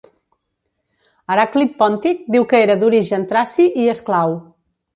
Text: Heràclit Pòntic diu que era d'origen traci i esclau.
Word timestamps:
Heràclit 1.33 1.75
Pòntic 1.83 2.25
diu 2.37 2.49
que 2.55 2.63
era 2.65 2.79
d'origen 2.85 3.29
traci 3.35 3.69
i 3.85 3.89
esclau. 3.97 4.39